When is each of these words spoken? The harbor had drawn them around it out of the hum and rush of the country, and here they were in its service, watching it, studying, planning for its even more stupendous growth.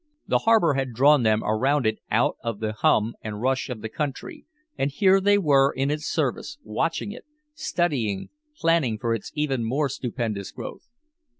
The 0.25 0.39
harbor 0.49 0.73
had 0.73 0.93
drawn 0.93 1.21
them 1.21 1.43
around 1.43 1.85
it 1.85 1.99
out 2.09 2.35
of 2.43 2.59
the 2.59 2.73
hum 2.73 3.13
and 3.21 3.39
rush 3.39 3.69
of 3.69 3.81
the 3.81 3.87
country, 3.89 4.47
and 4.75 4.89
here 4.89 5.21
they 5.21 5.37
were 5.37 5.71
in 5.71 5.91
its 5.91 6.07
service, 6.07 6.57
watching 6.63 7.11
it, 7.11 7.23
studying, 7.53 8.29
planning 8.57 8.97
for 8.97 9.13
its 9.13 9.31
even 9.35 9.63
more 9.63 9.89
stupendous 9.89 10.51
growth. 10.51 10.89